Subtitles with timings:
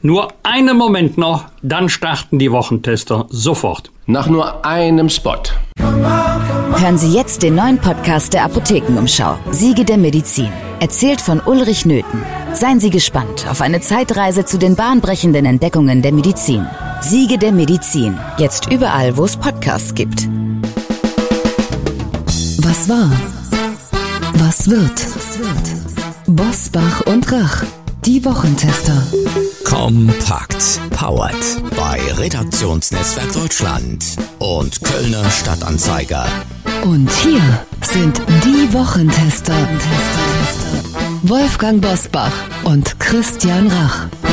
[0.00, 3.90] Nur einen Moment noch, dann starten die Wochentester sofort.
[4.06, 5.42] Nach nur einem Spot.
[5.76, 9.36] Hören Sie jetzt den neuen Podcast der Apothekenumschau.
[9.50, 10.52] Siege der Medizin.
[10.78, 12.22] Erzählt von Ulrich Nöthen.
[12.52, 16.64] Seien Sie gespannt auf eine Zeitreise zu den bahnbrechenden Entdeckungen der Medizin.
[17.00, 18.16] Siege der Medizin.
[18.38, 20.28] Jetzt überall, wo es Podcasts gibt.
[22.62, 23.10] Was war?
[24.34, 25.06] Was wird?
[26.28, 27.64] Bosbach und Rach.
[28.04, 29.02] Die Wochentester.
[29.64, 30.80] Kompakt.
[30.90, 31.34] Powered
[31.76, 34.04] bei Redaktionsnetzwerk Deutschland
[34.38, 36.26] und Kölner Stadtanzeiger.
[36.84, 37.42] Und hier
[37.82, 39.54] sind die Wochentester.
[41.22, 42.32] Wolfgang Bosbach
[42.64, 44.27] und Christian Rach.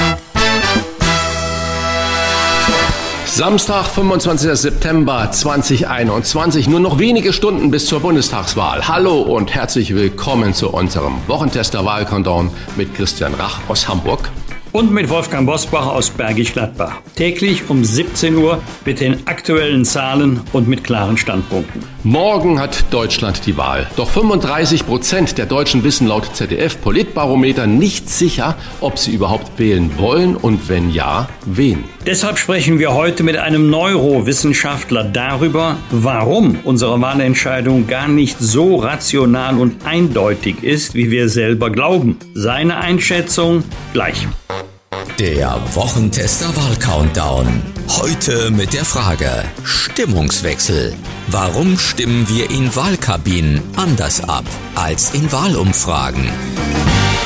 [3.36, 4.58] Samstag, 25.
[4.58, 6.70] September 2021.
[6.70, 8.88] Nur noch wenige Stunden bis zur Bundestagswahl.
[8.88, 14.32] Hallo und herzlich willkommen zu unserem Wochentester Wahlcountdown mit Christian Rach aus Hamburg
[14.76, 16.98] und mit Wolfgang Bosbach aus Bergisch Gladbach.
[17.16, 21.82] Täglich um 17 Uhr mit den aktuellen Zahlen und mit klaren Standpunkten.
[22.04, 23.88] Morgen hat Deutschland die Wahl.
[23.96, 29.98] Doch 35 Prozent der Deutschen wissen laut ZDF Politbarometer nicht sicher, ob sie überhaupt wählen
[29.98, 31.86] wollen und wenn ja, wen.
[32.06, 39.58] Deshalb sprechen wir heute mit einem Neurowissenschaftler darüber, warum unsere Wahlentscheidung gar nicht so rational
[39.58, 42.18] und eindeutig ist, wie wir selber glauben.
[42.34, 44.28] Seine Einschätzung gleich.
[45.20, 47.62] Der Wochentester Wahl-Countdown.
[47.88, 50.94] Heute mit der Frage Stimmungswechsel.
[51.28, 54.44] Warum stimmen wir in Wahlkabinen anders ab
[54.76, 56.30] als in Wahlumfragen?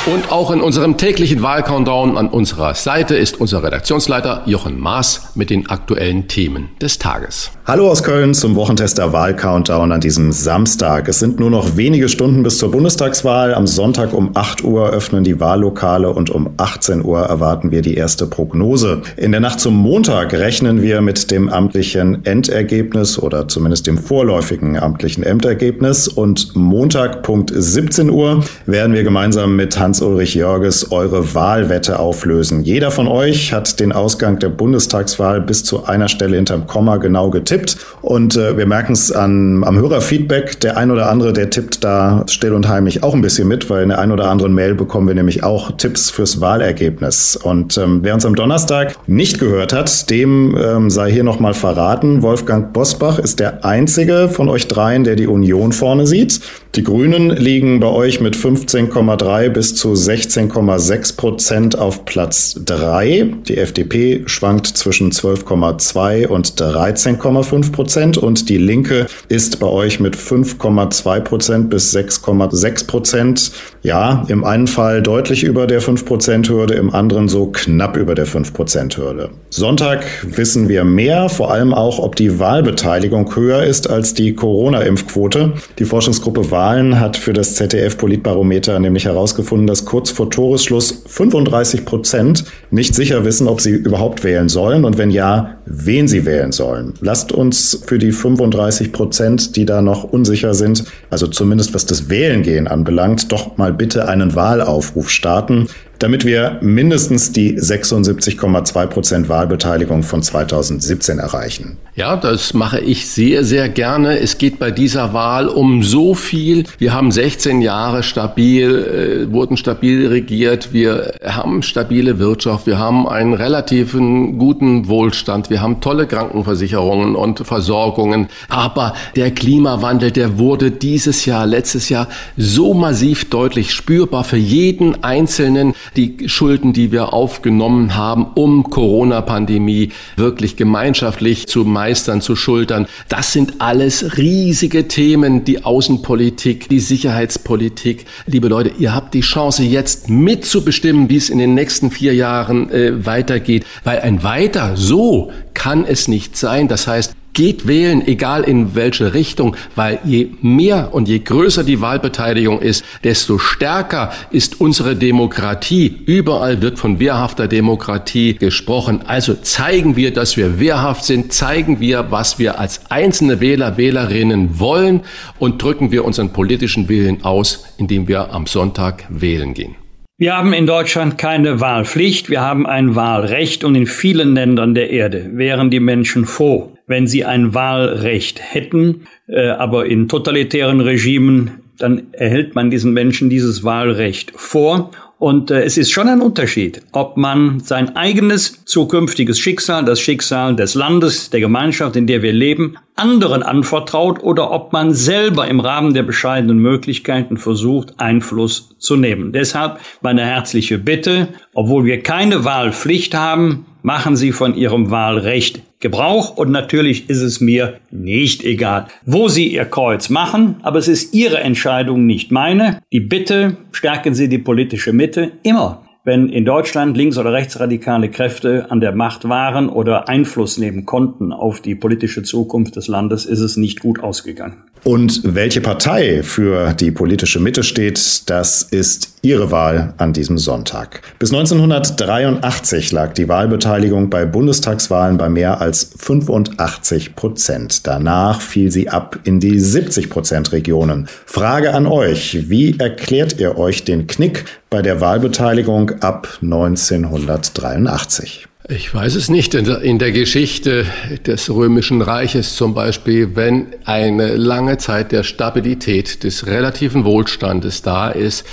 [0.05, 5.50] Und auch in unserem täglichen Wahlcountdown an unserer Seite ist unser Redaktionsleiter Jochen Maas mit
[5.50, 7.52] den aktuellen Themen des Tages.
[7.66, 11.09] Hallo aus Köln zum Wochentester Wahlcountdown an diesem Samstag.
[11.09, 13.53] Es sind nur noch wenige Stunden bis zur Bundestagswahl.
[13.53, 17.95] Am Sonntag um 8 Uhr öffnen die Wahllokale und um 18 Uhr erwarten wir die
[17.95, 19.02] erste Prognose.
[19.17, 24.80] In der Nacht zum Montag rechnen wir mit dem amtlichen Endergebnis oder zumindest dem vorläufigen
[24.80, 31.33] amtlichen Endergebnis und Montag Punkt 17 Uhr werden wir gemeinsam mit Hans Hans-Ulrich Jörges eure
[31.33, 32.61] Wahlwette auflösen.
[32.61, 37.32] Jeder von euch hat den Ausgang der Bundestagswahl bis zu einer Stelle hinterm Komma genau
[37.32, 37.77] getippt.
[38.04, 40.60] Und äh, wir merken es am Hörerfeedback.
[40.60, 43.82] Der ein oder andere, der tippt da still und heimlich auch ein bisschen mit, weil
[43.82, 47.36] in der ein oder anderen Mail bekommen wir nämlich auch Tipps fürs Wahlergebnis.
[47.36, 52.21] Und ähm, wer uns am Donnerstag nicht gehört hat, dem ähm, sei hier nochmal verraten.
[52.21, 56.42] Wolfgang Bosbach ist der einzige von euch dreien, der die Union vorne sieht.
[56.76, 63.34] Die Grünen liegen bei euch mit 15,3 bis zu 16,6 Prozent auf Platz 3.
[63.48, 70.18] Die FDP schwankt zwischen 12,2 und 13,5 Prozent und die Linke ist bei euch mit
[70.18, 73.52] 5,2 Prozent bis 6,6 Prozent.
[73.82, 78.16] Ja, im einen Fall deutlich über der 5 Prozent Hürde, im anderen so knapp über
[78.16, 79.30] der 5 Prozent Hürde.
[79.50, 85.54] Sonntag wissen wir mehr, vor allem auch, ob die Wahlbeteiligung höher ist als die Corona-Impfquote.
[85.80, 91.86] Die Forschungsgruppe Wahlen hat für das ZDF Politbarometer nämlich herausgefunden, dass kurz vor Toresschluss 35
[91.86, 96.52] Prozent nicht sicher wissen, ob sie überhaupt wählen sollen und wenn ja, wen sie wählen
[96.52, 96.96] sollen.
[97.02, 102.10] Lasst uns für die 35 Prozent, die da noch unsicher sind, also zumindest was das
[102.10, 105.68] Wählen gehen anbelangt, doch mal bitte einen Wahlaufruf starten
[105.99, 111.77] damit wir mindestens die 76,2 Prozent Wahlbeteiligung von 2017 erreichen.
[111.95, 114.20] Ja, das mache ich sehr, sehr gerne.
[114.20, 116.64] Es geht bei dieser Wahl um so viel.
[116.77, 120.71] Wir haben 16 Jahre stabil, äh, wurden stabil regiert.
[120.71, 122.67] Wir haben stabile Wirtschaft.
[122.67, 125.49] Wir haben einen relativen guten Wohlstand.
[125.49, 128.30] Wir haben tolle Krankenversicherungen und Versorgungen.
[128.48, 132.07] Aber der Klimawandel, der wurde dieses Jahr, letztes Jahr
[132.38, 139.89] so massiv deutlich spürbar für jeden Einzelnen die Schulden, die wir aufgenommen haben, um Corona-Pandemie
[140.16, 142.88] wirklich gemeinschaftlich zu meistern, zu schultern.
[143.07, 148.06] Das sind alles riesige Themen, die Außenpolitik, die Sicherheitspolitik.
[148.25, 152.69] Liebe Leute, ihr habt die Chance jetzt mitzubestimmen, wie es in den nächsten vier Jahren
[152.69, 156.68] äh, weitergeht, weil ein weiter so kann es nicht sein.
[156.68, 161.81] Das heißt, geht wählen, egal in welche Richtung, weil je mehr und je größer die
[161.81, 166.01] Wahlbeteiligung ist, desto stärker ist unsere Demokratie.
[166.05, 169.01] Überall wird von wehrhafter Demokratie gesprochen.
[169.05, 174.59] Also zeigen wir, dass wir wehrhaft sind, zeigen wir, was wir als einzelne Wähler, Wählerinnen
[174.59, 175.01] wollen
[175.37, 179.75] und drücken wir unseren politischen Willen aus, indem wir am Sonntag wählen gehen.
[180.21, 184.89] Wir haben in Deutschland keine Wahlpflicht, wir haben ein Wahlrecht und in vielen Ländern der
[184.89, 191.62] Erde wären die Menschen froh, wenn sie ein Wahlrecht hätten, äh, aber in totalitären Regimen,
[191.77, 196.81] dann erhält man diesen Menschen dieses Wahlrecht vor Und äh, es ist schon ein Unterschied,
[196.94, 202.31] ob man sein eigenes zukünftiges Schicksal, das Schicksal des Landes, der Gemeinschaft, in der wir
[202.31, 208.95] leben, anderen anvertraut oder ob man selber im Rahmen der bescheidenen Möglichkeiten versucht, Einfluss zu
[208.95, 209.33] nehmen.
[209.33, 216.35] Deshalb meine herzliche Bitte, obwohl wir keine Wahlpflicht haben, machen Sie von Ihrem Wahlrecht Gebrauch
[216.35, 221.13] und natürlich ist es mir nicht egal, wo Sie Ihr Kreuz machen, aber es ist
[221.13, 222.81] Ihre Entscheidung, nicht meine.
[222.91, 228.71] Die Bitte, stärken Sie die politische Mitte immer wenn in Deutschland links- oder rechtsradikale Kräfte
[228.71, 233.41] an der Macht waren oder Einfluss nehmen konnten auf die politische Zukunft des Landes, ist
[233.41, 234.63] es nicht gut ausgegangen.
[234.83, 241.01] Und welche Partei für die politische Mitte steht, das ist Ihre Wahl an diesem Sonntag.
[241.19, 247.85] Bis 1983 lag die Wahlbeteiligung bei Bundestagswahlen bei mehr als 85 Prozent.
[247.85, 251.09] Danach fiel sie ab in die 70 Prozent Regionen.
[251.25, 258.50] Frage an euch, wie erklärt ihr euch den Knick bei der Wahlbeteiligung ab 1983?
[258.72, 259.56] Ich weiß es nicht.
[259.56, 260.86] In der Geschichte
[261.25, 268.12] des Römischen Reiches zum Beispiel, wenn eine lange Zeit der Stabilität, des relativen Wohlstandes da
[268.12, 268.46] ist,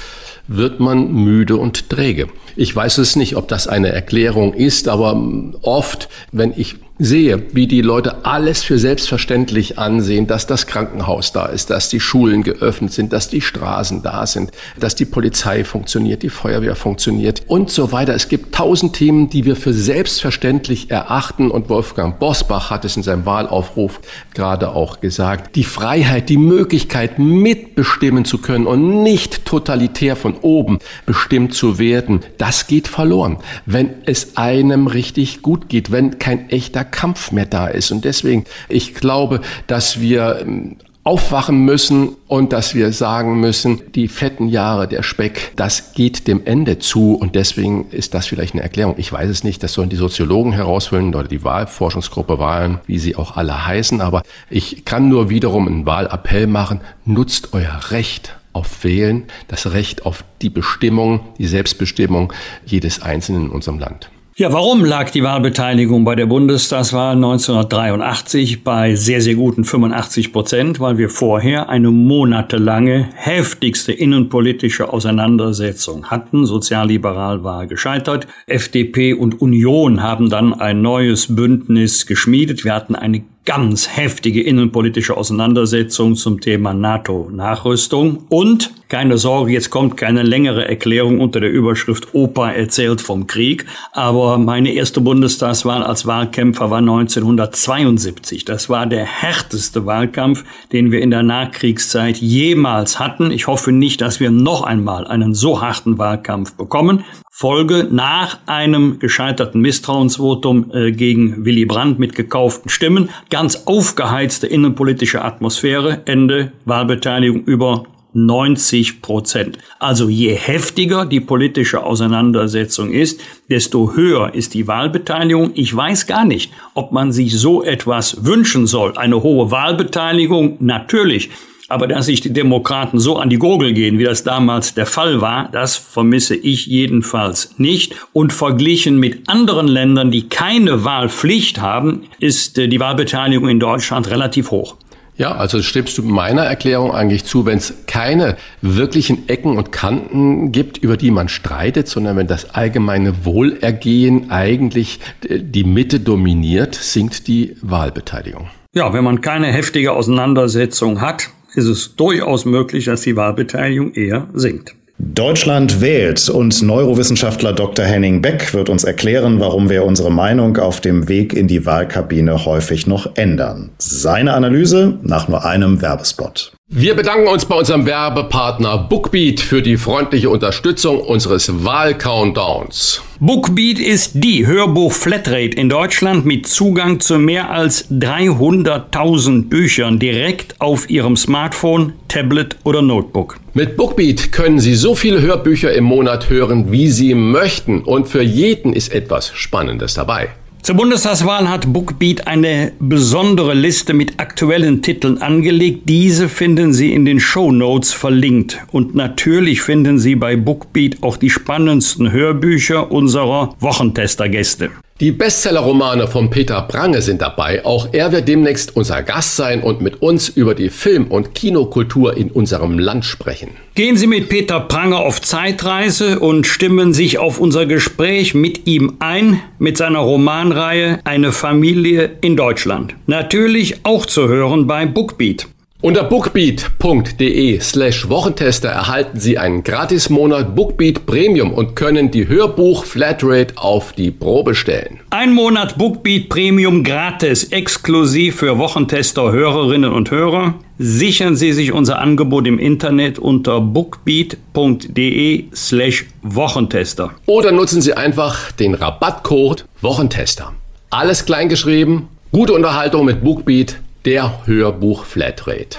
[0.49, 2.29] wird man müde und träge.
[2.57, 5.23] Ich weiß es nicht, ob das eine Erklärung ist, aber
[5.63, 11.47] oft, wenn ich sehe, wie die Leute alles für selbstverständlich ansehen, dass das Krankenhaus da
[11.47, 16.23] ist, dass die Schulen geöffnet sind, dass die Straßen da sind, dass die Polizei funktioniert,
[16.23, 18.15] die Feuerwehr funktioniert und so weiter.
[18.15, 23.03] Es gibt tausend Themen, die wir für selbstverständlich erachten und Wolfgang Bosbach hat es in
[23.03, 24.01] seinem Wahlaufruf
[24.33, 25.55] gerade auch gesagt.
[25.55, 32.21] Die Freiheit, die Möglichkeit mitbestimmen zu können und nicht totalitär von oben bestimmt zu werden,
[32.47, 37.67] das geht verloren, wenn es einem richtig gut geht, wenn kein echter Kampf mehr da
[37.67, 37.91] ist.
[37.91, 44.07] Und deswegen, ich glaube, dass wir ähm, aufwachen müssen und dass wir sagen müssen, die
[44.07, 47.17] fetten Jahre, der Speck, das geht dem Ende zu.
[47.17, 48.95] Und deswegen ist das vielleicht eine Erklärung.
[48.97, 53.17] Ich weiß es nicht, das sollen die Soziologen herausfinden oder die Wahlforschungsgruppe Wahlen, wie sie
[53.17, 58.83] auch alle heißen, aber ich kann nur wiederum einen Wahlappell machen, nutzt euer Recht auf
[58.85, 62.33] Wählen, das Recht auf die Bestimmung, die Selbstbestimmung
[62.65, 64.11] jedes Einzelnen in unserem Land.
[64.39, 70.79] Ja, warum lag die Wahlbeteiligung bei der Bundestagswahl 1983 bei sehr, sehr guten 85 Prozent?
[70.79, 76.45] Weil wir vorher eine monatelange, heftigste innenpolitische Auseinandersetzung hatten.
[76.45, 78.27] Sozialliberal war gescheitert.
[78.47, 82.63] FDP und Union haben dann ein neues Bündnis geschmiedet.
[82.63, 88.25] Wir hatten eine ganz heftige innenpolitische Auseinandersetzung zum Thema NATO-Nachrüstung.
[88.29, 93.67] Und keine Sorge, jetzt kommt keine längere Erklärung unter der Überschrift Opa erzählt vom Krieg.
[93.93, 98.45] Aber meine erste Bundestagswahl als Wahlkämpfer war 1972.
[98.45, 103.31] Das war der härteste Wahlkampf, den wir in der Nachkriegszeit jemals hatten.
[103.31, 107.05] Ich hoffe nicht, dass wir noch einmal einen so harten Wahlkampf bekommen.
[107.39, 115.23] Folge nach einem gescheiterten Misstrauensvotum äh, gegen Willy Brandt mit gekauften Stimmen, ganz aufgeheizte innenpolitische
[115.23, 117.85] Atmosphäre, Ende Wahlbeteiligung über
[118.17, 119.59] 90 Prozent.
[119.79, 123.21] Also je heftiger die politische Auseinandersetzung ist,
[123.51, 125.53] desto höher ist die Wahlbeteiligung.
[125.55, 128.97] Ich weiß gar nicht, ob man sich so etwas wünschen soll.
[128.97, 131.31] Eine hohe Wahlbeteiligung, natürlich.
[131.69, 135.21] Aber dass sich die Demokraten so an die Gurgel gehen, wie das damals der Fall
[135.21, 137.97] war, das vermisse ich jedenfalls nicht.
[138.13, 144.09] Und verglichen mit anderen Ländern, die keine Wahlpflicht haben, ist äh, die Wahlbeteiligung in Deutschland
[144.09, 144.77] relativ hoch.
[145.19, 150.53] Ja, also stimmst du meiner Erklärung eigentlich zu, wenn es keine wirklichen Ecken und Kanten
[150.53, 156.75] gibt, über die man streitet, sondern wenn das allgemeine Wohlergehen eigentlich äh, die Mitte dominiert,
[156.75, 158.49] sinkt die Wahlbeteiligung.
[158.75, 164.29] Ja, wenn man keine heftige Auseinandersetzung hat, ist es durchaus möglich, dass die Wahlbeteiligung eher
[164.35, 164.75] sinkt.
[164.99, 167.85] Deutschland wählt und Neurowissenschaftler Dr.
[167.85, 172.47] Henning Beck wird uns erklären, warum wir unsere Meinung auf dem Weg in die Wahlkabine
[172.47, 173.73] häufig noch ändern.
[173.77, 176.53] Seine Analyse nach nur einem Werbespot.
[176.69, 183.03] Wir bedanken uns bei unserem Werbepartner Bookbeat für die freundliche Unterstützung unseres Wahl-Countdowns.
[183.19, 190.91] Bookbeat ist die Hörbuch-Flatrate in Deutschland mit Zugang zu mehr als 300.000 Büchern direkt auf
[190.91, 193.39] Ihrem Smartphone, Tablet oder Notebook.
[193.55, 198.23] Mit Bookbeat können Sie so viele Hörbücher im Monat hören, wie Sie möchten und für
[198.23, 200.31] jeden ist etwas Spannendes dabei.
[200.67, 205.83] Zur Bundestagswahl hat Bookbeat eine besondere Liste mit aktuellen Titeln angelegt.
[205.85, 208.59] Diese finden Sie in den Show Notes verlinkt.
[208.73, 214.71] Und natürlich finden Sie bei Bookbeat auch die spannendsten Hörbücher unserer Wochentester-Gäste.
[214.99, 217.67] Die Bestsellerromane von Peter Prange sind dabei.
[217.67, 222.17] Auch er wird demnächst unser Gast sein und mit uns über die Film- und Kinokultur
[222.17, 223.51] in unserem Land sprechen.
[223.75, 228.95] Gehen Sie mit Peter Prange auf Zeitreise und stimmen sich auf unser Gespräch mit ihm
[228.99, 232.95] ein, mit seiner Romanreihe Eine Familie in Deutschland.
[233.07, 235.47] Natürlich auch zu hören bei Bookbeat.
[235.83, 243.53] Unter bookbeat.de slash Wochentester erhalten Sie einen Gratismonat Bookbeat Premium und können die Hörbuch Flatrate
[243.59, 245.01] auf die Probe stellen.
[245.11, 250.55] Ein Monat Bookbeat Premium gratis, exklusiv für Wochentester Hörerinnen und Hörer.
[250.79, 257.13] Sichern Sie sich unser Angebot im Internet unter bookbeat.de slash Wochentester.
[257.27, 260.55] Oder nutzen Sie einfach den Rabattcode Wochentester.
[260.89, 263.77] Alles kleingeschrieben, gute Unterhaltung mit Bookbeat
[264.07, 265.77] der Hörbuch Flatrate.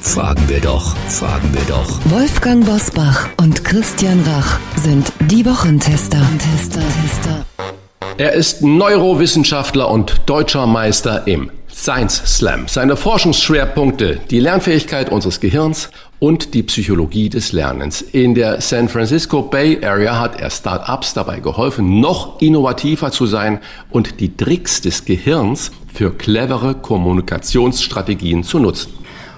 [0.00, 1.98] Fragen wir doch, fragen wir doch.
[2.04, 6.20] Wolfgang Bosbach und Christian Rach sind die Wochentester.
[6.38, 7.44] Tester, Tester.
[8.16, 12.68] Er ist Neurowissenschaftler und deutscher Meister im Science Slam.
[12.68, 18.02] Seine Forschungsschwerpunkte, die Lernfähigkeit unseres Gehirns und die Psychologie des Lernens.
[18.02, 23.58] In der San Francisco Bay Area hat er Start-ups dabei geholfen, noch innovativer zu sein
[23.90, 28.92] und die Tricks des Gehirns für clevere Kommunikationsstrategien zu nutzen.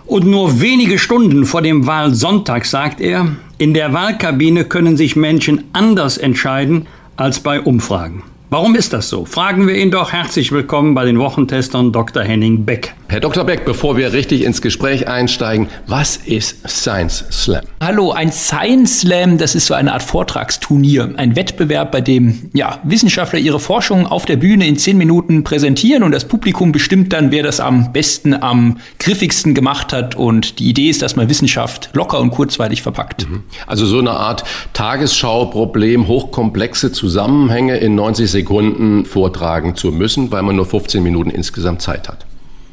[0.05, 5.65] Und nur wenige Stunden vor dem Wahlsonntag sagt er, in der Wahlkabine können sich Menschen
[5.73, 6.87] anders entscheiden
[7.17, 8.25] als bei Umfragen.
[8.53, 9.25] Warum ist das so?
[9.25, 10.13] Fragen wir ihn doch.
[10.13, 12.23] Herzlich willkommen bei den Wochentestern Dr.
[12.23, 12.93] Henning Beck.
[13.09, 13.45] Herr Dr.
[13.45, 17.63] Beck, bevor wir richtig ins Gespräch einsteigen, was ist Science Slam?
[17.81, 22.79] Hallo, ein Science Slam, das ist so eine Art Vortragsturnier, ein Wettbewerb, bei dem ja,
[22.85, 27.31] Wissenschaftler ihre Forschung auf der Bühne in zehn Minuten präsentieren und das Publikum bestimmt dann,
[27.31, 30.15] wer das am besten, am griffigsten gemacht hat.
[30.15, 33.31] Und die Idee ist, dass man Wissenschaft locker und kurzweilig verpackt.
[33.31, 33.45] Mhm.
[33.67, 34.45] Also so eine Art
[34.75, 41.31] Tagesschau-Problem, hochkomplexe Zusammenhänge in 90 Sekunden Sekunden vortragen zu müssen, weil man nur 15 Minuten
[41.31, 42.27] insgesamt Zeit hat.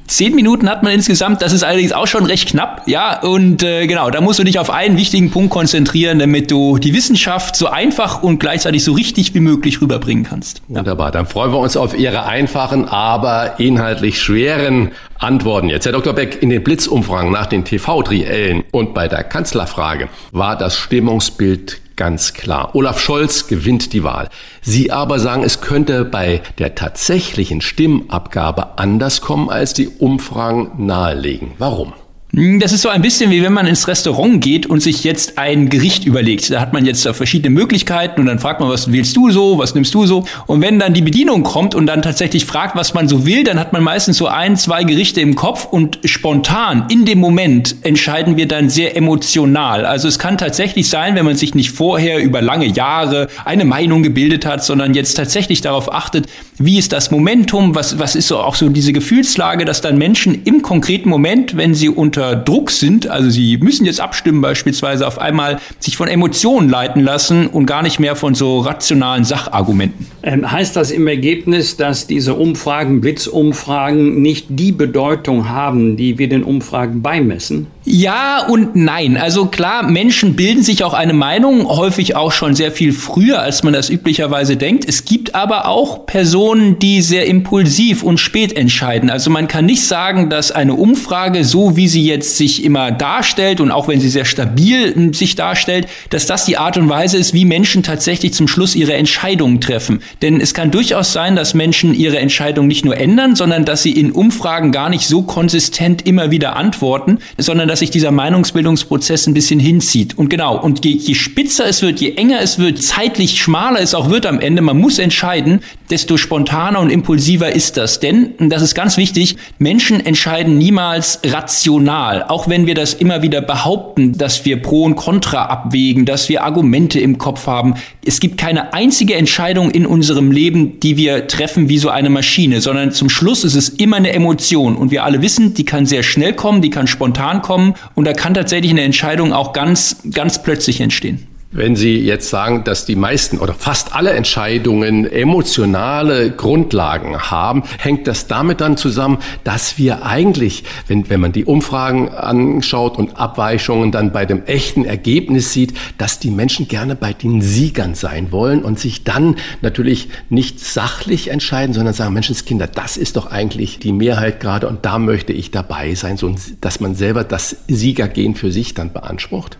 [0.08, 3.86] Zehn Minuten hat man insgesamt, das ist allerdings auch schon recht knapp, ja, und äh,
[3.86, 7.68] genau, da musst du dich auf einen wichtigen Punkt konzentrieren, damit du die Wissenschaft so
[7.68, 10.64] einfach und gleichzeitig so richtig wie möglich rüberbringen kannst.
[10.68, 10.80] Ja.
[10.80, 15.86] Wunderbar, dann freuen wir uns auf Ihre einfachen, aber inhaltlich schweren Antworten jetzt.
[15.86, 16.14] Herr Dr.
[16.14, 22.34] Beck, in den Blitzumfragen nach den TV-Triellen und bei der Kanzlerfrage war das Stimmungsbild ganz
[22.34, 22.76] klar.
[22.76, 24.30] Olaf Scholz gewinnt die Wahl.
[24.62, 31.52] Sie aber sagen, es könnte bei der tatsächlichen Stimmabgabe anders kommen, als die Umfragen nahelegen.
[31.58, 31.92] Warum?
[32.32, 35.68] Das ist so ein bisschen wie wenn man ins Restaurant geht und sich jetzt ein
[35.68, 36.52] Gericht überlegt.
[36.52, 39.74] Da hat man jetzt verschiedene Möglichkeiten und dann fragt man, was willst du so, was
[39.74, 40.26] nimmst du so?
[40.46, 43.60] Und wenn dann die Bedienung kommt und dann tatsächlich fragt, was man so will, dann
[43.60, 48.38] hat man meistens so ein, zwei Gerichte im Kopf und spontan in dem Moment entscheiden
[48.38, 49.88] wir dann sehr emotional.
[49.88, 54.04] Also es kann tatsächlich sein, wenn man sich nicht vorher über lange Jahre eine Meinung
[54.04, 56.28] gebildet hat, sondern jetzt tatsächlich darauf achtet,
[56.60, 60.44] wie ist das Momentum, was, was ist so auch so diese Gefühlslage, dass dann Menschen
[60.44, 65.08] im konkreten Moment, wenn sie unter unter Druck sind, also sie müssen jetzt abstimmen beispielsweise,
[65.08, 70.06] auf einmal sich von Emotionen leiten lassen und gar nicht mehr von so rationalen Sachargumenten.
[70.24, 76.28] Ähm, heißt das im Ergebnis, dass diese Umfragen, Blitzumfragen nicht die Bedeutung haben, die wir
[76.28, 77.68] den Umfragen beimessen?
[77.92, 79.18] Ja und nein.
[79.18, 83.64] Also klar, Menschen bilden sich auch eine Meinung, häufig auch schon sehr viel früher, als
[83.64, 84.86] man das üblicherweise denkt.
[84.88, 89.10] Es gibt aber auch Personen, die sehr impulsiv und spät entscheiden.
[89.10, 93.60] Also man kann nicht sagen, dass eine Umfrage, so wie sie jetzt sich immer darstellt
[93.60, 97.18] und auch wenn sie sehr stabil hm, sich darstellt, dass das die Art und Weise
[97.18, 100.04] ist, wie Menschen tatsächlich zum Schluss ihre Entscheidungen treffen.
[100.22, 103.94] Denn es kann durchaus sein, dass Menschen ihre Entscheidung nicht nur ändern, sondern dass sie
[103.94, 109.34] in Umfragen gar nicht so konsistent immer wieder antworten, sondern dass sich dieser Meinungsbildungsprozess ein
[109.34, 110.18] bisschen hinzieht.
[110.18, 113.96] Und genau, und je, je spitzer es wird, je enger es wird, zeitlich schmaler es
[113.96, 118.00] auch wird am Ende, man muss entscheiden, desto spontaner und impulsiver ist das.
[118.00, 122.24] Denn, und das ist ganz wichtig, Menschen entscheiden niemals rational.
[122.24, 126.44] Auch wenn wir das immer wieder behaupten, dass wir Pro und Contra abwägen, dass wir
[126.44, 127.76] Argumente im Kopf haben.
[128.06, 132.62] Es gibt keine einzige Entscheidung in unserem Leben, die wir treffen wie so eine Maschine,
[132.62, 134.76] sondern zum Schluss ist es immer eine Emotion.
[134.76, 137.59] Und wir alle wissen, die kann sehr schnell kommen, die kann spontan kommen
[137.96, 141.29] und da kann tatsächlich eine Entscheidung auch ganz, ganz plötzlich entstehen.
[141.52, 148.06] Wenn Sie jetzt sagen, dass die meisten oder fast alle Entscheidungen emotionale Grundlagen haben, hängt
[148.06, 153.92] das damit dann zusammen, dass wir eigentlich, wenn, wenn man die Umfragen anschaut und Abweichungen
[153.92, 158.64] dann bei dem echten Ergebnis sieht, dass die Menschen gerne bei den Siegern sein wollen
[158.64, 163.92] und sich dann natürlich nicht sachlich entscheiden, sondern sagen, Menschenskinder, das ist doch eigentlich die
[163.92, 168.52] Mehrheit gerade und da möchte ich dabei sein, so dass man selber das Siegergehen für
[168.52, 169.58] sich dann beansprucht?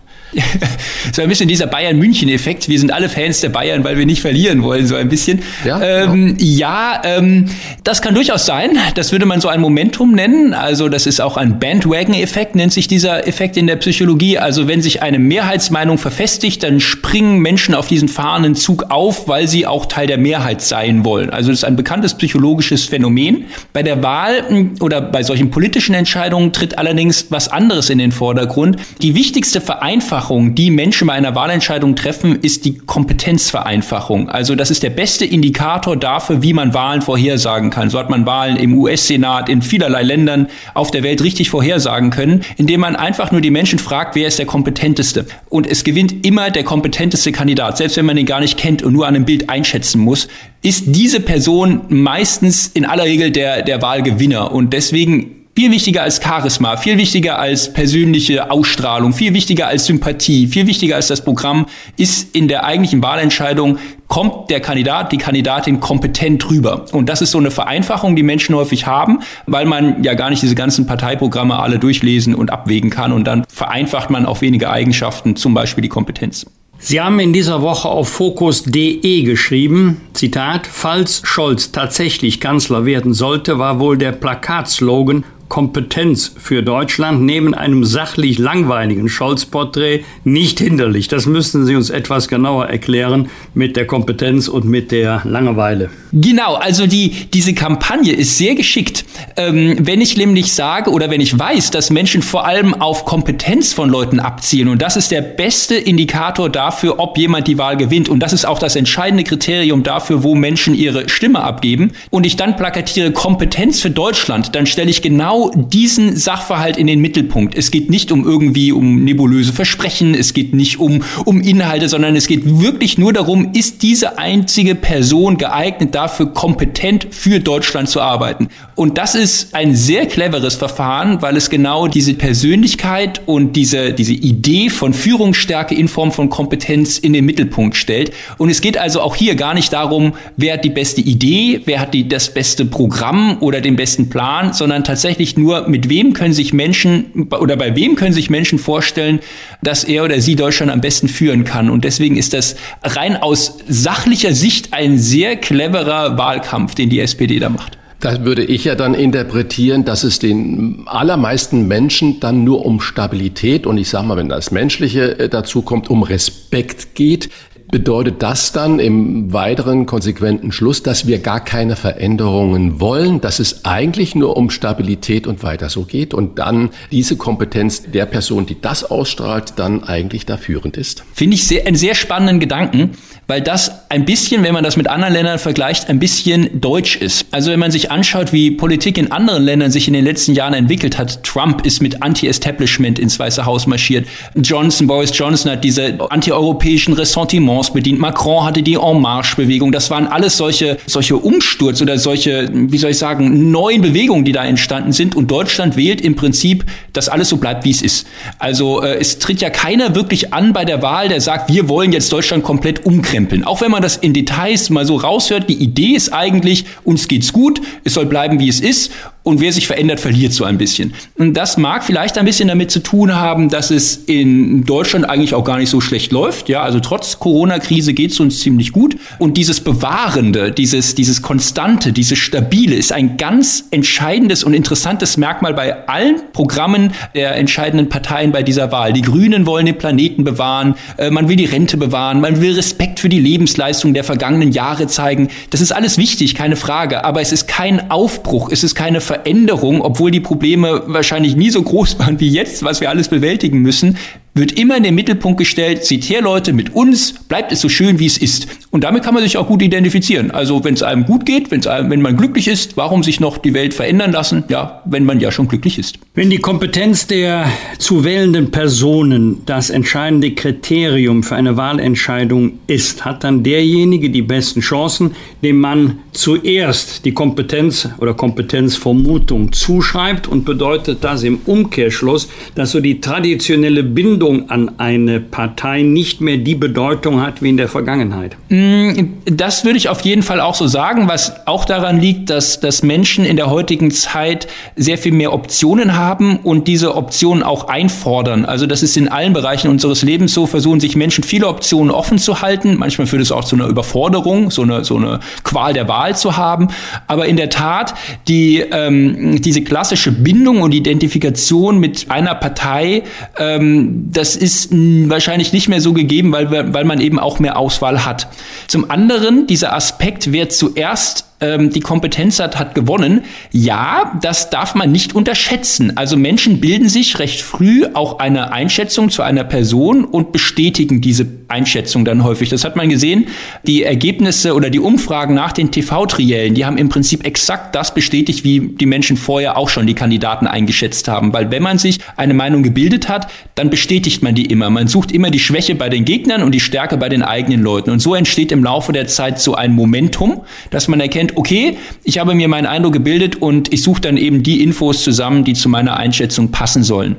[1.12, 2.68] So ein bisschen dieser Bayern-München-Effekt.
[2.68, 5.42] Wir sind alle Fans der Bayern, weil wir nicht verlieren wollen, so ein bisschen.
[5.64, 6.36] Ja, ähm, genau.
[6.38, 7.46] ja ähm,
[7.84, 8.78] das kann durchaus sein.
[8.94, 10.54] Das würde man so ein Momentum nennen.
[10.54, 14.38] Also das ist auch ein Bandwagon-Effekt, nennt sich dieser Effekt in der Psychologie.
[14.38, 19.48] Also wenn sich eine Mehrheitsmeinung verfestigt, dann springen Menschen auf diesen fahrenden Zug auf, weil
[19.48, 21.30] sie auch Teil der Mehrheit sein wollen.
[21.30, 23.46] Also das ist ein bekanntes psychologisches Phänomen.
[23.72, 28.12] Bei der Wahl hm, oder bei solchen politischen Entscheidungen tritt allerdings was anderes in den
[28.12, 28.76] Vordergrund.
[29.02, 34.28] Die wichtigste Vereinfachung, die Menschen bei einer Wahlentscheidung treffen, ist die Kompetenzvereinfachung.
[34.28, 37.90] Also das ist der beste Indikator dafür, wie man Wahlen vorhersagen kann.
[37.90, 42.42] So hat man Wahlen im US-Senat in vielerlei Ländern auf der Welt richtig vorhersagen können,
[42.56, 45.26] indem man einfach nur die Menschen fragt, wer ist der kompetenteste.
[45.48, 48.92] Und es gewinnt immer der kompetenteste Kandidat, selbst wenn man ihn gar nicht kennt und
[48.92, 50.28] nur an einem Bild einschätzen muss,
[50.62, 54.52] ist diese Person meistens in aller Regel der, der Wahlgewinner.
[54.52, 60.46] Und deswegen viel wichtiger als Charisma, viel wichtiger als persönliche Ausstrahlung, viel wichtiger als Sympathie,
[60.46, 61.66] viel wichtiger als das Programm
[61.96, 66.86] ist in der eigentlichen Wahlentscheidung, kommt der Kandidat, die Kandidatin kompetent rüber.
[66.92, 70.42] Und das ist so eine Vereinfachung, die Menschen häufig haben, weil man ja gar nicht
[70.42, 73.12] diese ganzen Parteiprogramme alle durchlesen und abwägen kann.
[73.12, 76.46] Und dann vereinfacht man auf wenige Eigenschaften, zum Beispiel die Kompetenz.
[76.78, 83.58] Sie haben in dieser Woche auf Fokus.de geschrieben, Zitat, falls Scholz tatsächlich Kanzler werden sollte,
[83.58, 91.08] war wohl der Plakatslogan Kompetenz für Deutschland neben einem sachlich langweiligen Scholz-Porträt nicht hinderlich.
[91.08, 95.90] Das müssten Sie uns etwas genauer erklären mit der Kompetenz und mit der Langeweile.
[96.12, 99.04] Genau, also die, diese Kampagne ist sehr geschickt.
[99.36, 103.72] Ähm, wenn ich nämlich sage oder wenn ich weiß, dass Menschen vor allem auf Kompetenz
[103.72, 108.08] von Leuten abzielen und das ist der beste Indikator dafür, ob jemand die Wahl gewinnt
[108.08, 112.36] und das ist auch das entscheidende Kriterium dafür, wo Menschen ihre Stimme abgeben und ich
[112.36, 117.56] dann plakatiere Kompetenz für Deutschland, dann stelle ich genau diesen Sachverhalt in den Mittelpunkt.
[117.56, 122.16] Es geht nicht um irgendwie um nebulöse Versprechen, es geht nicht um, um Inhalte, sondern
[122.16, 128.00] es geht wirklich nur darum, ist diese einzige Person geeignet dafür, kompetent für Deutschland zu
[128.00, 128.48] arbeiten.
[128.74, 134.14] Und das ist ein sehr cleveres Verfahren, weil es genau diese Persönlichkeit und diese, diese
[134.14, 138.12] Idee von Führungsstärke in Form von Kompetenz in den Mittelpunkt stellt.
[138.38, 141.80] Und es geht also auch hier gar nicht darum, wer hat die beste Idee, wer
[141.80, 146.12] hat die, das beste Programm oder den besten Plan, sondern tatsächlich nicht nur, mit wem
[146.12, 149.20] können sich Menschen oder bei wem können sich Menschen vorstellen,
[149.62, 151.70] dass er oder sie Deutschland am besten führen kann.
[151.70, 157.38] Und deswegen ist das rein aus sachlicher Sicht ein sehr cleverer Wahlkampf, den die SPD
[157.38, 157.78] da macht.
[158.00, 163.66] Das würde ich ja dann interpretieren, dass es den allermeisten Menschen dann nur um Stabilität
[163.66, 167.28] und ich sage mal, wenn das Menschliche äh, dazu kommt, um Respekt geht.
[167.70, 173.64] Bedeutet das dann im weiteren konsequenten Schluss, dass wir gar keine Veränderungen wollen, dass es
[173.64, 178.60] eigentlich nur um Stabilität und weiter so geht und dann diese Kompetenz der Person, die
[178.60, 181.04] das ausstrahlt, dann eigentlich da führend ist?
[181.14, 182.90] Finde ich sehr, einen sehr spannenden Gedanken,
[183.28, 187.26] weil das ein bisschen, wenn man das mit anderen Ländern vergleicht, ein bisschen deutsch ist.
[187.30, 190.54] Also wenn man sich anschaut, wie Politik in anderen Ländern sich in den letzten Jahren
[190.54, 195.98] entwickelt hat, Trump ist mit Anti-Establishment ins Weiße Haus marschiert, Johnson, Boris Johnson hat diese
[196.10, 198.00] antieuropäischen Ressentiments Renaissance bedient.
[198.00, 199.72] Macron hatte die En Marche-Bewegung.
[199.72, 204.32] Das waren alles solche, solche Umsturz oder solche, wie soll ich sagen, neuen Bewegungen, die
[204.32, 205.14] da entstanden sind.
[205.14, 208.06] Und Deutschland wählt im Prinzip, dass alles so bleibt, wie es ist.
[208.38, 211.92] Also äh, es tritt ja keiner wirklich an bei der Wahl, der sagt, wir wollen
[211.92, 213.44] jetzt Deutschland komplett umkrempeln.
[213.44, 217.32] Auch wenn man das in Details mal so raushört, die Idee ist eigentlich, uns geht's
[217.32, 218.92] gut, es soll bleiben, wie es ist
[219.22, 220.94] und wer sich verändert, verliert so ein bisschen.
[221.18, 225.34] Und das mag vielleicht ein bisschen damit zu tun haben, dass es in Deutschland eigentlich
[225.34, 226.48] auch gar nicht so schlecht läuft.
[226.48, 227.18] Ja, also trotz
[227.50, 228.96] Corona-Krise geht es uns ziemlich gut.
[229.18, 235.54] Und dieses Bewahrende, dieses, dieses Konstante, dieses Stabile ist ein ganz entscheidendes und interessantes Merkmal
[235.54, 238.92] bei allen Programmen der entscheidenden Parteien bei dieser Wahl.
[238.92, 243.00] Die Grünen wollen den Planeten bewahren, äh, man will die Rente bewahren, man will Respekt
[243.00, 245.28] für die Lebensleistung der vergangenen Jahre zeigen.
[245.50, 247.04] Das ist alles wichtig, keine Frage.
[247.04, 251.62] Aber es ist kein Aufbruch, es ist keine Veränderung, obwohl die Probleme wahrscheinlich nie so
[251.62, 253.96] groß waren wie jetzt, was wir alles bewältigen müssen,
[254.34, 257.98] wird immer in den Mittelpunkt gestellt, seht her Leute, mit uns bleibt es so schön,
[257.98, 258.46] wie es ist.
[258.70, 260.30] Und damit kann man sich auch gut identifizieren.
[260.30, 263.38] Also wenn es einem gut geht, wenn's einem, wenn man glücklich ist, warum sich noch
[263.38, 264.44] die Welt verändern lassen?
[264.48, 265.98] Ja, wenn man ja schon glücklich ist.
[266.14, 267.46] Wenn die Kompetenz der
[267.78, 274.60] zu wählenden Personen das entscheidende Kriterium für eine Wahlentscheidung ist, hat dann derjenige die besten
[274.60, 282.70] Chancen, dem man zuerst die Kompetenz oder Kompetenzvermutung zuschreibt und bedeutet das im Umkehrschluss, dass
[282.70, 287.56] so die traditionelle Bindung Bindung an eine Partei nicht mehr die Bedeutung hat wie in
[287.56, 288.36] der Vergangenheit?
[288.50, 292.60] Mm, das würde ich auf jeden Fall auch so sagen, was auch daran liegt, dass,
[292.60, 297.68] dass Menschen in der heutigen Zeit sehr viel mehr Optionen haben und diese Optionen auch
[297.68, 298.44] einfordern.
[298.44, 302.18] Also das ist in allen Bereichen unseres Lebens so, versuchen sich Menschen viele Optionen offen
[302.18, 302.76] zu halten.
[302.76, 306.36] Manchmal führt es auch zu einer Überforderung, so eine, so eine Qual der Wahl zu
[306.36, 306.68] haben.
[307.06, 307.94] Aber in der Tat,
[308.28, 313.04] die, ähm, diese klassische Bindung und Identifikation mit einer Partei,
[313.38, 318.04] ähm, das ist wahrscheinlich nicht mehr so gegeben, weil, weil man eben auch mehr Auswahl
[318.04, 318.28] hat.
[318.66, 323.22] Zum anderen, dieser Aspekt, wer zuerst ähm, die Kompetenz hat, hat gewonnen.
[323.50, 325.96] Ja, das darf man nicht unterschätzen.
[325.96, 331.26] Also Menschen bilden sich recht früh auch eine Einschätzung zu einer Person und bestätigen diese
[331.48, 332.48] Einschätzung dann häufig.
[332.48, 333.26] Das hat man gesehen.
[333.66, 338.44] Die Ergebnisse oder die Umfragen nach den TV-Triellen, die haben im Prinzip exakt das bestätigt,
[338.44, 341.32] wie die Menschen vorher auch schon die Kandidaten eingeschätzt haben.
[341.32, 344.70] Weil wenn man sich eine Meinung gebildet hat, dann bestätigt man die immer.
[344.70, 347.90] Man sucht immer die Schwäche bei den Gegnern und die Stärke bei den eigenen Leuten.
[347.90, 351.78] Und so entsteht im Laufe der Zeit so ein Momentum, dass man erkennt, Moment, okay,
[352.04, 355.54] ich habe mir meinen Eindruck gebildet und ich suche dann eben die Infos zusammen, die
[355.54, 357.16] zu meiner Einschätzung passen sollen.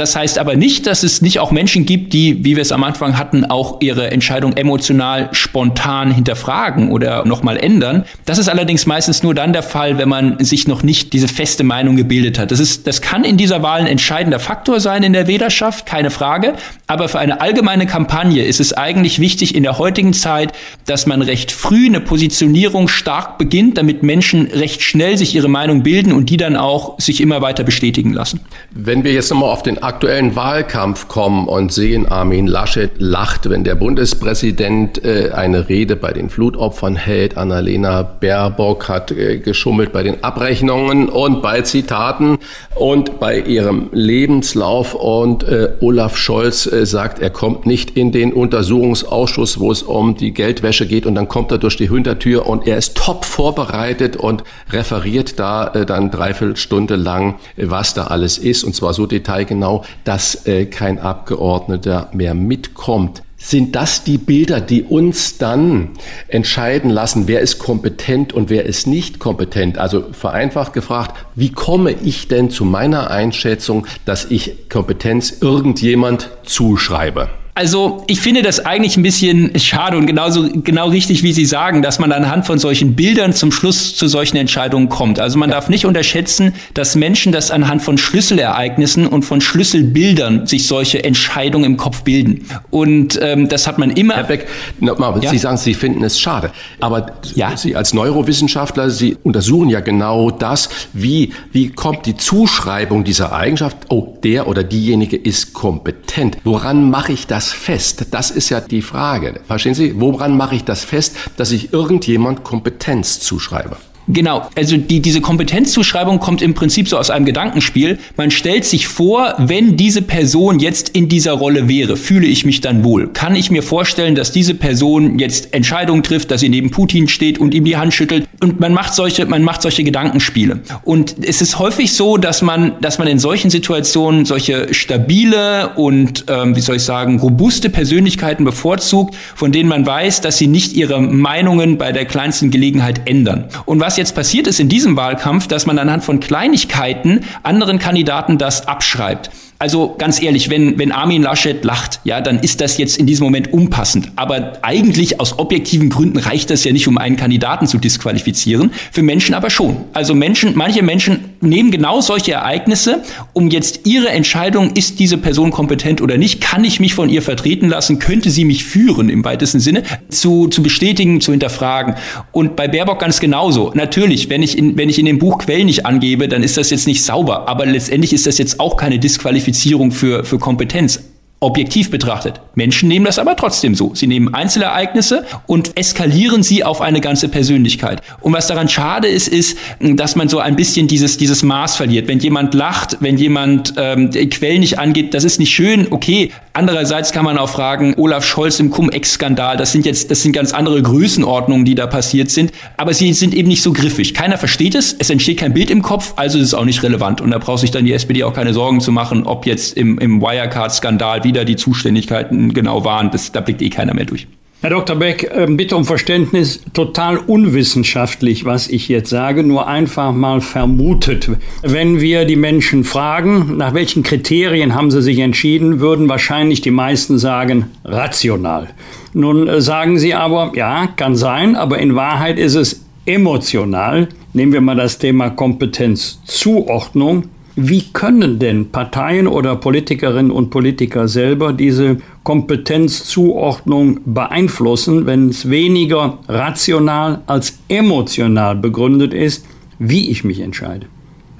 [0.00, 2.84] Das heißt aber nicht, dass es nicht auch Menschen gibt, die, wie wir es am
[2.84, 8.06] Anfang hatten, auch ihre Entscheidung emotional spontan hinterfragen oder nochmal ändern.
[8.24, 11.64] Das ist allerdings meistens nur dann der Fall, wenn man sich noch nicht diese feste
[11.64, 12.50] Meinung gebildet hat.
[12.50, 16.10] Das ist, das kann in dieser Wahl ein entscheidender Faktor sein in der Wählerschaft, keine
[16.10, 16.54] Frage.
[16.86, 20.54] Aber für eine allgemeine Kampagne ist es eigentlich wichtig in der heutigen Zeit,
[20.86, 25.82] dass man recht früh eine Positionierung stark beginnt, damit Menschen recht schnell sich ihre Meinung
[25.82, 28.40] bilden und die dann auch sich immer weiter bestätigen lassen.
[28.70, 33.64] Wenn wir jetzt nochmal auf den aktuellen Wahlkampf kommen und sehen, Armin Laschet lacht, wenn
[33.64, 37.36] der Bundespräsident äh, eine Rede bei den Flutopfern hält.
[37.36, 42.38] Annalena Baerbock hat äh, geschummelt bei den Abrechnungen und bei Zitaten
[42.76, 44.94] und bei ihrem Lebenslauf.
[44.94, 50.32] Und äh, Olaf Scholz sagt, er kommt nicht in den Untersuchungsausschuss, wo es um die
[50.32, 51.04] Geldwäsche geht.
[51.04, 55.66] Und dann kommt er durch die Hintertür und er ist top vorbereitet und referiert da
[55.66, 58.62] dann dreiviertel Stunde lang, was da alles ist.
[58.62, 63.22] Und zwar so detailgenau, dass äh, kein Abgeordneter mehr mitkommt.
[63.42, 65.92] Sind das die Bilder, die uns dann
[66.28, 69.78] entscheiden lassen, wer ist kompetent und wer ist nicht kompetent?
[69.78, 77.30] Also vereinfacht gefragt, wie komme ich denn zu meiner Einschätzung, dass ich Kompetenz irgendjemand zuschreibe?
[77.60, 81.82] Also ich finde das eigentlich ein bisschen schade und genauso genau richtig, wie Sie sagen,
[81.82, 85.20] dass man anhand von solchen Bildern zum Schluss zu solchen Entscheidungen kommt.
[85.20, 85.56] Also man ja.
[85.56, 91.66] darf nicht unterschätzen, dass Menschen das anhand von Schlüsselereignissen und von Schlüsselbildern sich solche Entscheidungen
[91.66, 92.46] im Kopf bilden.
[92.70, 94.14] Und ähm, das hat man immer.
[94.16, 94.46] Herr Beck,
[94.78, 95.28] nochmal, ja.
[95.28, 97.58] Sie sagen, Sie finden es schade, aber ja.
[97.58, 103.76] Sie als Neurowissenschaftler, Sie untersuchen ja genau das, wie wie kommt die Zuschreibung dieser Eigenschaft?
[103.90, 106.38] Oh, der oder diejenige ist kompetent.
[106.42, 107.49] Woran mache ich das?
[107.50, 108.06] Das fest?
[108.10, 109.40] Das ist ja die Frage.
[109.46, 110.00] Verstehen Sie?
[110.00, 113.76] Woran mache ich das fest, dass ich irgendjemand Kompetenz zuschreibe?
[114.08, 117.98] Genau, also die, diese Kompetenzzuschreibung kommt im Prinzip so aus einem Gedankenspiel.
[118.16, 122.60] Man stellt sich vor, wenn diese Person jetzt in dieser Rolle wäre, fühle ich mich
[122.60, 123.08] dann wohl?
[123.08, 127.38] Kann ich mir vorstellen, dass diese Person jetzt Entscheidungen trifft, dass sie neben Putin steht
[127.38, 128.26] und ihm die Hand schüttelt?
[128.42, 130.60] Und man macht solche, man macht solche Gedankenspiele.
[130.82, 136.24] Und es ist häufig so, dass man, dass man in solchen Situationen solche stabile und,
[136.28, 140.72] ähm, wie soll ich sagen, robuste Persönlichkeiten bevorzugt, von denen man weiß, dass sie nicht
[140.72, 143.44] ihre Meinungen bei der kleinsten Gelegenheit ändern.
[143.66, 148.38] Und was jetzt passiert ist in diesem Wahlkampf, dass man anhand von Kleinigkeiten anderen Kandidaten
[148.38, 149.30] das abschreibt.
[149.60, 153.24] Also ganz ehrlich, wenn, wenn Armin Laschet lacht, ja, dann ist das jetzt in diesem
[153.24, 154.10] Moment unpassend.
[154.16, 158.72] Aber eigentlich aus objektiven Gründen reicht das ja nicht, um einen Kandidaten zu disqualifizieren.
[158.90, 159.84] Für Menschen aber schon.
[159.92, 165.50] Also Menschen, manche Menschen nehmen genau solche Ereignisse, um jetzt ihre Entscheidung, ist diese Person
[165.50, 169.24] kompetent oder nicht, kann ich mich von ihr vertreten lassen, könnte sie mich führen im
[169.24, 171.94] weitesten Sinne, zu, zu bestätigen, zu hinterfragen.
[172.32, 173.72] Und bei Baerbock ganz genauso.
[173.74, 176.70] Natürlich, wenn ich in, wenn ich in dem Buch Quellen nicht angebe, dann ist das
[176.70, 177.48] jetzt nicht sauber.
[177.48, 181.09] Aber letztendlich ist das jetzt auch keine Disqualifizierung Qualifizierung für, für Kompetenz
[181.40, 182.40] objektiv betrachtet.
[182.54, 183.94] Menschen nehmen das aber trotzdem so.
[183.94, 188.02] Sie nehmen Einzelereignisse und eskalieren sie auf eine ganze Persönlichkeit.
[188.20, 192.08] Und was daran schade ist, ist, dass man so ein bisschen dieses, dieses Maß verliert.
[192.08, 196.30] Wenn jemand lacht, wenn jemand ähm, Quellen nicht angeht, das ist nicht schön, okay.
[196.52, 200.52] Andererseits kann man auch fragen, Olaf Scholz im Cum-Ex-Skandal, das sind jetzt, das sind ganz
[200.52, 202.52] andere Größenordnungen, die da passiert sind.
[202.76, 204.12] Aber sie sind eben nicht so griffig.
[204.12, 207.22] Keiner versteht es, es entsteht kein Bild im Kopf, also ist es auch nicht relevant.
[207.22, 209.98] Und da braucht sich dann die SPD auch keine Sorgen zu machen, ob jetzt im,
[209.98, 213.12] im Wirecard-Skandal wieder die Zuständigkeiten genau waren.
[213.12, 214.26] Das, da blickt eh keiner mehr durch.
[214.62, 214.96] Herr Dr.
[214.96, 221.30] Beck, ähm, bitte um Verständnis, total unwissenschaftlich, was ich jetzt sage, nur einfach mal vermutet.
[221.62, 226.72] Wenn wir die Menschen fragen, nach welchen Kriterien haben sie sich entschieden, würden wahrscheinlich die
[226.72, 228.68] meisten sagen, rational.
[229.14, 234.08] Nun äh, sagen sie aber, ja, kann sein, aber in Wahrheit ist es emotional.
[234.34, 237.24] Nehmen wir mal das Thema Kompetenzzuordnung.
[237.62, 246.20] Wie können denn Parteien oder Politikerinnen und Politiker selber diese Kompetenzzuordnung beeinflussen, wenn es weniger
[246.26, 249.44] rational als emotional begründet ist,
[249.78, 250.86] wie ich mich entscheide?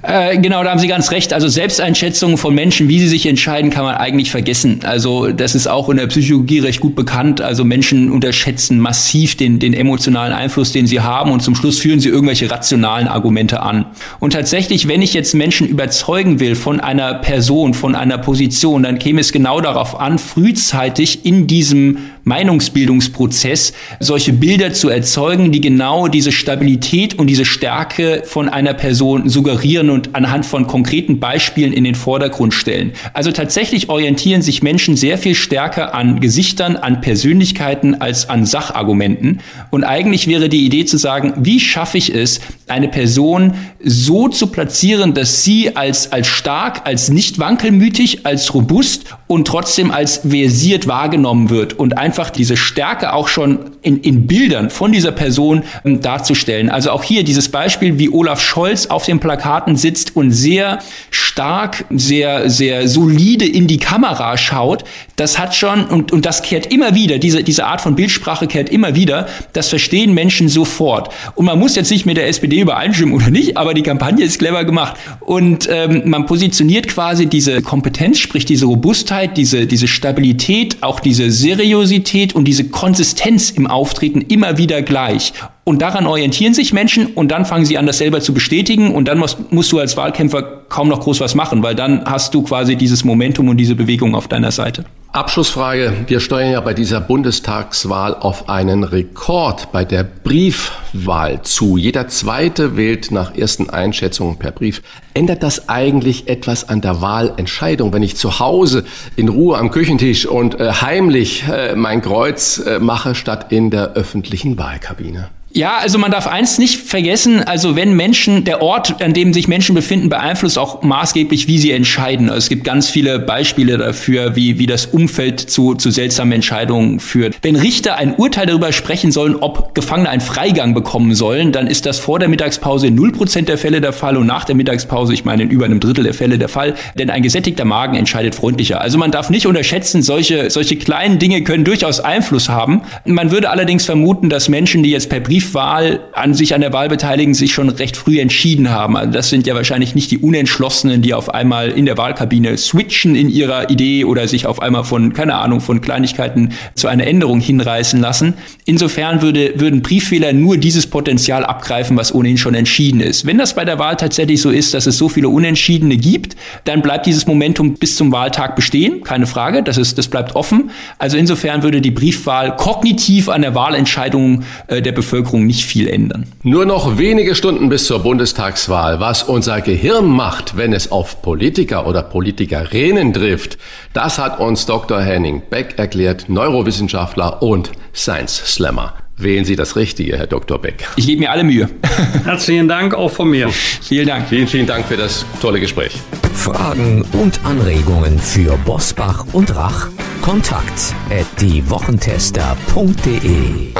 [0.03, 1.31] Äh, genau, da haben Sie ganz recht.
[1.31, 4.79] Also Selbsteinschätzungen von Menschen, wie sie sich entscheiden, kann man eigentlich vergessen.
[4.83, 7.39] Also das ist auch in der Psychologie recht gut bekannt.
[7.39, 11.99] Also Menschen unterschätzen massiv den, den emotionalen Einfluss, den sie haben und zum Schluss führen
[11.99, 13.85] sie irgendwelche rationalen Argumente an.
[14.19, 18.97] Und tatsächlich, wenn ich jetzt Menschen überzeugen will von einer Person, von einer Position, dann
[18.97, 26.07] käme es genau darauf an, frühzeitig in diesem Meinungsbildungsprozess solche Bilder zu erzeugen, die genau
[26.07, 31.83] diese Stabilität und diese Stärke von einer Person suggerieren und anhand von konkreten Beispielen in
[31.83, 32.93] den Vordergrund stellen.
[33.13, 39.39] Also tatsächlich orientieren sich Menschen sehr viel stärker an Gesichtern, an Persönlichkeiten als an Sachargumenten.
[39.69, 43.53] Und eigentlich wäre die Idee zu sagen, wie schaffe ich es, eine Person
[43.83, 49.91] so zu platzieren, dass sie als, als stark, als nicht wankelmütig, als robust und trotzdem
[49.91, 55.11] als versiert wahrgenommen wird und einfach diese Stärke auch schon in, in Bildern von dieser
[55.11, 56.69] Person ähm, darzustellen.
[56.69, 61.85] Also auch hier dieses Beispiel, wie Olaf Scholz auf den Plakaten sitzt und sehr stark,
[61.89, 64.83] sehr, sehr solide in die Kamera schaut,
[65.15, 68.69] das hat schon, und, und das kehrt immer wieder, diese, diese Art von Bildsprache kehrt
[68.69, 71.09] immer wieder, das verstehen Menschen sofort.
[71.35, 74.39] Und man muss jetzt nicht mit der SPD übereinstimmen oder nicht, aber die Kampagne ist
[74.39, 74.97] clever gemacht.
[75.19, 81.31] Und ähm, man positioniert quasi diese Kompetenz, sprich diese Robustheit, diese, diese Stabilität, auch diese
[81.31, 82.00] Seriosität
[82.35, 85.33] und diese Konsistenz im Auftreten immer wieder gleich.
[85.63, 89.07] Und daran orientieren sich Menschen und dann fangen sie an, das selber zu bestätigen und
[89.07, 92.41] dann musst, musst, du als Wahlkämpfer kaum noch groß was machen, weil dann hast du
[92.41, 94.85] quasi dieses Momentum und diese Bewegung auf deiner Seite.
[95.11, 95.93] Abschlussfrage.
[96.07, 101.77] Wir steuern ja bei dieser Bundestagswahl auf einen Rekord bei der Briefwahl zu.
[101.77, 104.81] Jeder Zweite wählt nach ersten Einschätzungen per Brief.
[105.13, 108.85] Ändert das eigentlich etwas an der Wahlentscheidung, wenn ich zu Hause
[109.17, 113.93] in Ruhe am Küchentisch und äh, heimlich äh, mein Kreuz äh, mache, statt in der
[113.93, 115.29] öffentlichen Wahlkabine?
[115.53, 119.49] Ja, also man darf eins nicht vergessen, also wenn Menschen, der Ort, an dem sich
[119.49, 122.29] Menschen befinden, beeinflusst auch maßgeblich, wie sie entscheiden.
[122.29, 127.01] Also es gibt ganz viele Beispiele dafür, wie, wie das Umfeld zu, zu seltsamen Entscheidungen
[127.01, 127.37] führt.
[127.41, 131.85] Wenn Richter ein Urteil darüber sprechen sollen, ob Gefangene einen Freigang bekommen sollen, dann ist
[131.85, 135.25] das vor der Mittagspause in 0% der Fälle der Fall und nach der Mittagspause, ich
[135.25, 138.79] meine, in über einem Drittel der Fälle der Fall, denn ein gesättigter Magen entscheidet freundlicher.
[138.79, 142.83] Also man darf nicht unterschätzen, solche, solche kleinen Dinge können durchaus Einfluss haben.
[143.03, 146.71] Man würde allerdings vermuten, dass Menschen, die jetzt per Brief Briefwahl an sich an der
[146.71, 148.95] Wahl beteiligen, sich schon recht früh entschieden haben.
[148.95, 153.15] Also das sind ja wahrscheinlich nicht die Unentschlossenen, die auf einmal in der Wahlkabine switchen
[153.15, 157.39] in ihrer Idee oder sich auf einmal von, keine Ahnung, von Kleinigkeiten zu einer Änderung
[157.39, 158.35] hinreißen lassen.
[158.65, 163.25] Insofern würde, würden Briefwähler nur dieses Potenzial abgreifen, was ohnehin schon entschieden ist.
[163.25, 166.83] Wenn das bei der Wahl tatsächlich so ist, dass es so viele Unentschiedene gibt, dann
[166.83, 170.69] bleibt dieses Momentum bis zum Wahltag bestehen, keine Frage, das, ist, das bleibt offen.
[170.99, 175.87] Also insofern würde die Briefwahl kognitiv an der Wahlentscheidung äh, der Bevölkerung Bevölkerung nicht viel
[175.87, 176.25] ändern.
[176.43, 178.99] Nur noch wenige Stunden bis zur Bundestagswahl.
[178.99, 183.57] Was unser Gehirn macht, wenn es auf Politiker oder Politikerinnen trifft,
[183.93, 185.01] das hat uns Dr.
[185.01, 188.95] Henning Beck erklärt, Neurowissenschaftler und Science Slammer.
[189.17, 190.59] Wählen Sie das Richtige, Herr Dr.
[190.59, 190.87] Beck.
[190.95, 191.69] Ich gebe mir alle Mühe.
[192.25, 193.49] Herzlichen Dank auch von mir.
[193.49, 194.27] Vielen Dank.
[194.27, 195.93] Vielen, vielen Dank für das tolle Gespräch.
[196.33, 199.89] Fragen und Anregungen für Bosbach und Rach?
[200.21, 203.73] Kontakt at diewochentester.de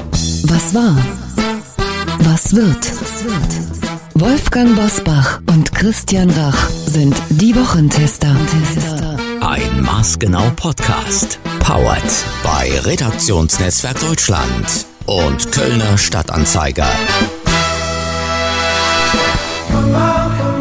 [0.45, 0.97] Was war?
[2.21, 2.93] Was wird?
[4.15, 8.35] Wolfgang Bosbach und Christian Rach sind die Wochentester.
[9.41, 11.39] Ein Maßgenau Podcast.
[11.61, 12.03] Powered
[12.43, 16.87] bei Redaktionsnetzwerk Deutschland und Kölner Stadtanzeiger.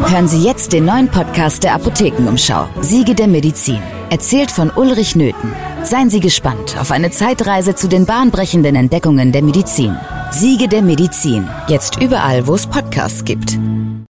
[0.06, 2.68] Hören Sie jetzt den neuen Podcast der Apothekenumschau.
[2.80, 3.80] Siege der Medizin.
[4.10, 5.52] Erzählt von Ulrich Nöthen.
[5.84, 9.96] Seien Sie gespannt auf eine Zeitreise zu den bahnbrechenden Entdeckungen der Medizin.
[10.30, 11.48] Siege der Medizin.
[11.68, 13.58] Jetzt überall, wo es Podcasts gibt.